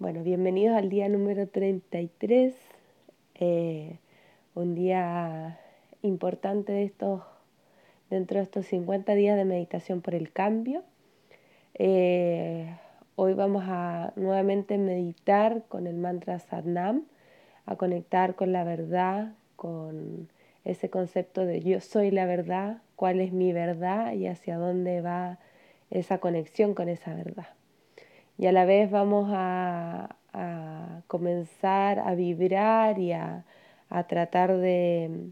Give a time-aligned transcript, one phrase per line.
[0.00, 2.54] Bueno, bienvenidos al día número 33,
[3.34, 3.98] eh,
[4.54, 5.58] un día
[6.02, 7.22] importante de estos,
[8.08, 10.84] dentro de estos 50 días de meditación por el cambio.
[11.74, 12.76] Eh,
[13.16, 17.02] hoy vamos a nuevamente meditar con el mantra Sadnam,
[17.66, 20.28] a conectar con la verdad, con
[20.64, 25.40] ese concepto de yo soy la verdad, cuál es mi verdad y hacia dónde va
[25.90, 27.57] esa conexión con esa verdad
[28.38, 30.14] y a la vez vamos a,
[31.08, 33.44] comenzar a vibrar y a,
[34.08, 35.30] tratar de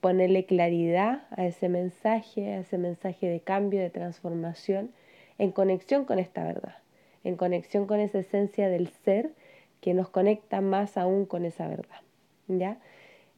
[0.00, 4.92] ponerle claridad a ese mensaje, a ese mensaje de cambio, de transformación,
[5.38, 6.76] en conexión con esta verdad,
[7.24, 9.32] en conexión con esa esencia del ser
[9.80, 12.00] que nos conecta más aún con esa verdad.
[12.46, 12.78] ¿ya?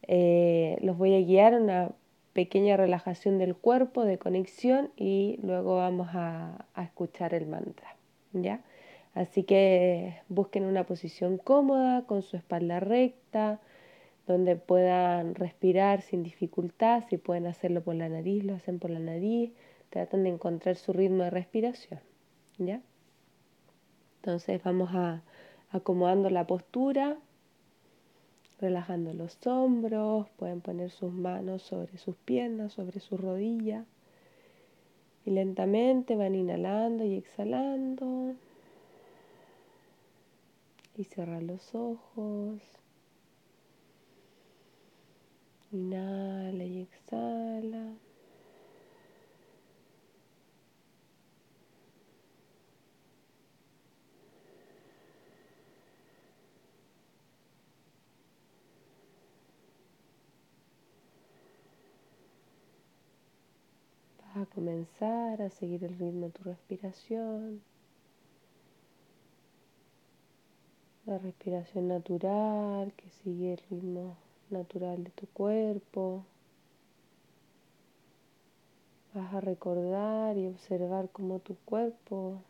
[0.02, 1.91] Eh, los voy a guiar a una
[2.33, 7.96] pequeña relajación del cuerpo, de conexión, y luego vamos a, a escuchar el mantra.
[8.33, 8.60] ¿ya?
[9.16, 13.61] Así que busquen una posición cómoda, con su espalda recta,
[14.27, 17.02] donde puedan respirar sin dificultad.
[17.09, 19.52] Si pueden hacerlo por la nariz, lo hacen por la nariz.
[19.88, 21.99] Tratan de encontrar su ritmo de respiración.
[22.59, 22.82] ¿Ya?
[24.16, 25.23] Entonces vamos a
[25.71, 27.16] acomodando la postura,
[28.60, 30.29] relajando los hombros.
[30.37, 33.87] Pueden poner sus manos sobre sus piernas, sobre sus rodillas.
[35.24, 38.35] Y lentamente van inhalando y exhalando
[40.99, 42.63] y cierra los ojos.
[45.73, 47.99] Inhala y exhala.
[64.19, 67.62] Vas a comenzar a seguir el ritmo de tu respiración.
[71.06, 74.16] La respiración natural que sigue el ritmo
[74.50, 76.25] natural de tu cuerpo.
[79.14, 82.42] Vas a recordar y observar cómo tu cuerpo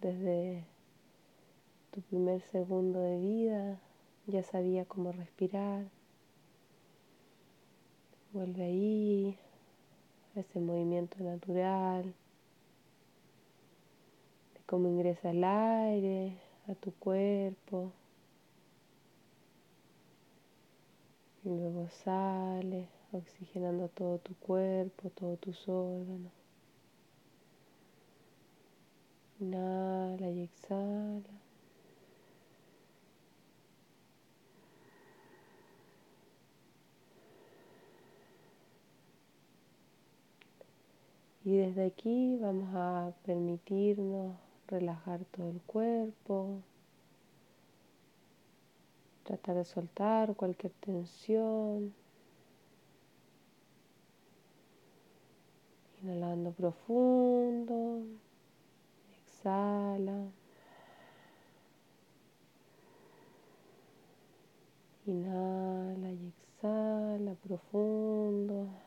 [0.00, 0.64] desde
[1.90, 3.78] tu primer segundo de vida
[4.26, 5.84] ya sabía cómo respirar.
[8.32, 9.38] Vuelve ahí
[10.36, 12.04] a ese movimiento natural
[14.54, 17.92] de cómo ingresa el aire a tu cuerpo.
[21.33, 26.32] Y luego sale oxigenando todo tu cuerpo, todos tus órganos.
[29.40, 31.44] Inhala y exhala.
[41.44, 44.34] Y desde aquí vamos a permitirnos
[44.66, 46.62] relajar todo el cuerpo,
[49.24, 51.94] Tratar de soltar cualquier tensión.
[56.02, 58.02] Inhalando profundo.
[59.26, 60.28] Exhala.
[65.06, 68.83] Inhala y exhala profundo.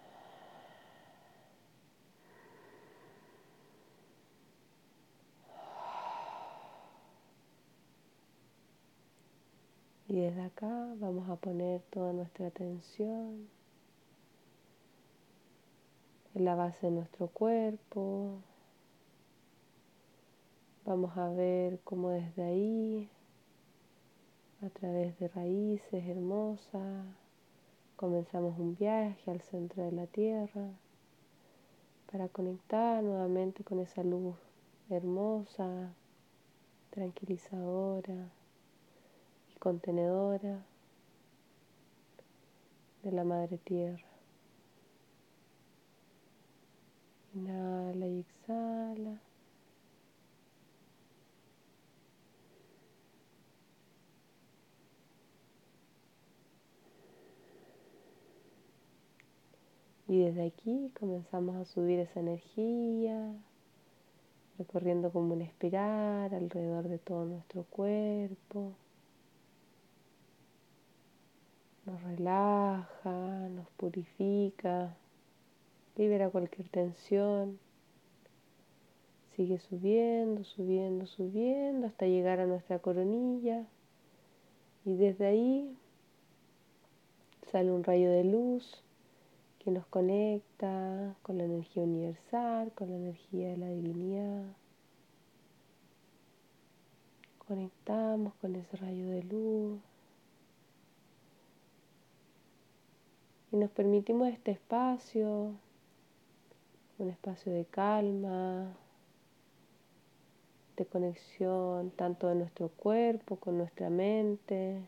[10.17, 13.47] Y desde acá vamos a poner toda nuestra atención
[16.33, 18.39] en la base de nuestro cuerpo.
[20.87, 23.09] Vamos a ver cómo desde ahí,
[24.65, 27.05] a través de raíces hermosas,
[27.95, 30.67] comenzamos un viaje al centro de la Tierra
[32.11, 34.35] para conectar nuevamente con esa luz
[34.89, 35.93] hermosa,
[36.89, 38.31] tranquilizadora
[39.59, 40.65] contenedora
[43.03, 44.05] de la madre tierra.
[47.33, 49.21] Inhala y exhala.
[60.09, 63.33] Y desde aquí comenzamos a subir esa energía,
[64.57, 68.73] recorriendo como una espiral alrededor de todo nuestro cuerpo.
[71.87, 74.93] Nos relaja, nos purifica,
[75.95, 77.59] libera cualquier tensión.
[79.35, 83.65] Sigue subiendo, subiendo, subiendo hasta llegar a nuestra coronilla.
[84.83, 85.77] Y desde ahí
[87.51, 88.83] sale un rayo de luz
[89.59, 94.43] que nos conecta con la energía universal, con la energía de la divinidad,
[97.47, 99.79] conectamos con ese rayo de luz
[103.51, 105.53] y nos permitimos este espacio,
[106.97, 108.75] un espacio de calma,
[110.75, 114.81] de conexión tanto de nuestro cuerpo con nuestra mente,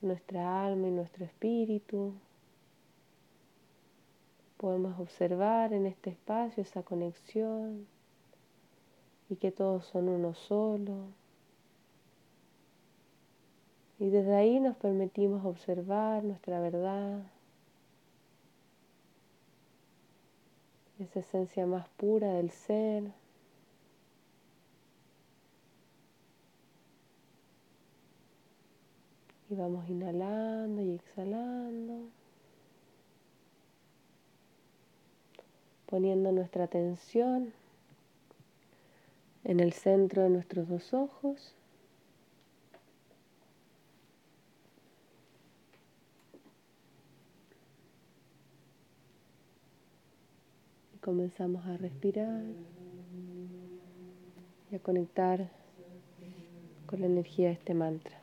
[0.00, 2.12] nuestra alma y nuestro espíritu.
[4.56, 7.86] Podemos observar en este espacio esa conexión
[9.28, 11.06] y que todos son uno solo.
[13.98, 17.22] Y desde ahí nos permitimos observar nuestra verdad,
[20.98, 23.04] esa esencia más pura del ser.
[29.50, 32.08] Y vamos inhalando y exhalando.
[35.86, 37.52] Poniendo nuestra atención
[39.44, 41.54] en el centro de nuestros dos ojos.
[51.08, 52.42] comenzamos a respirar
[54.70, 55.48] y a conectar
[56.84, 58.18] con la energía de este mantra.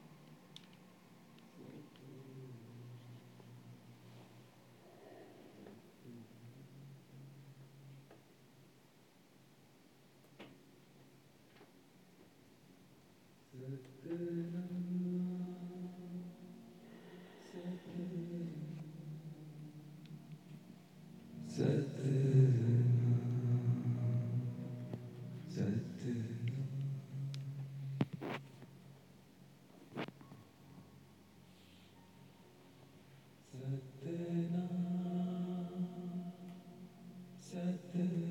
[37.96, 38.25] Mm-hmm.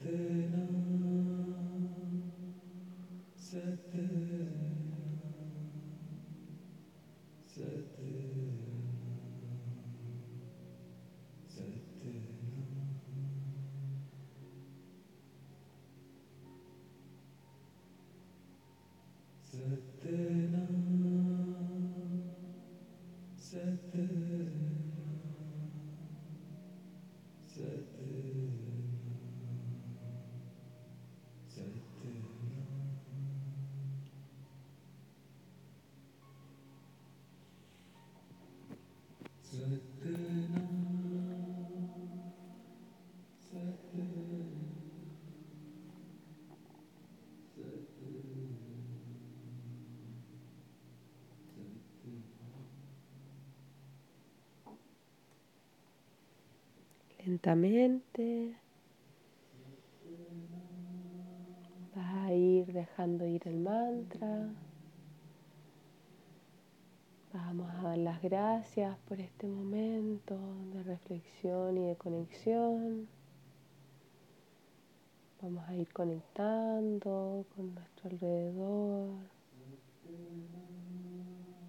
[0.00, 0.33] the
[57.34, 58.54] Lentamente
[61.92, 64.54] vas a ir dejando ir el mantra.
[67.32, 70.38] Vamos a dar las gracias por este momento
[70.74, 73.08] de reflexión y de conexión.
[75.42, 79.10] Vamos a ir conectando con nuestro alrededor,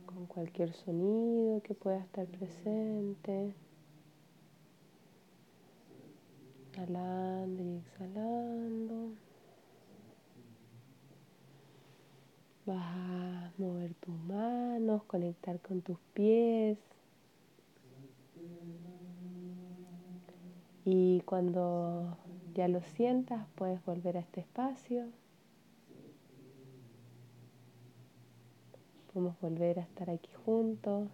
[0.05, 3.55] con cualquier sonido que pueda estar presente.
[6.75, 9.12] Inhalando y exhalando.
[12.65, 16.77] Vas a mover tus manos, conectar con tus pies.
[20.84, 22.17] Y cuando
[22.53, 25.05] ya lo sientas, puedes volver a este espacio.
[29.13, 31.08] Podemos volver a estar aquí juntos.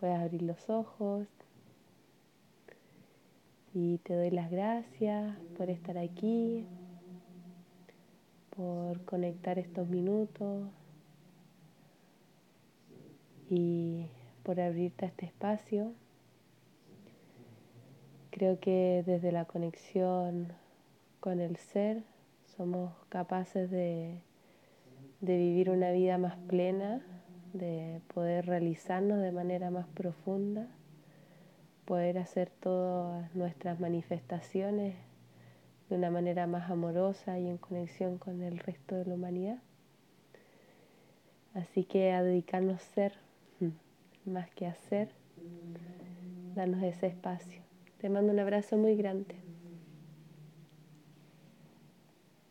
[0.00, 1.26] Puedes abrir los ojos.
[3.78, 6.64] Y te doy las gracias por estar aquí,
[8.56, 10.70] por conectar estos minutos
[13.50, 14.06] y
[14.44, 15.92] por abrirte a este espacio.
[18.30, 20.54] Creo que desde la conexión
[21.20, 22.02] con el ser
[22.56, 24.22] somos capaces de,
[25.20, 27.04] de vivir una vida más plena,
[27.52, 30.66] de poder realizarnos de manera más profunda
[31.86, 34.96] poder hacer todas nuestras manifestaciones
[35.88, 39.58] de una manera más amorosa y en conexión con el resto de la humanidad.
[41.54, 43.12] Así que a dedicarnos a ser
[44.26, 45.08] más que a hacer,
[46.54, 47.62] darnos ese espacio.
[47.98, 49.45] Te mando un abrazo muy grande.